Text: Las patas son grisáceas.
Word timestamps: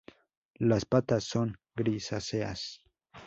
Las 0.55 0.85
patas 0.85 1.25
son 1.25 1.59
grisáceas. 1.75 2.81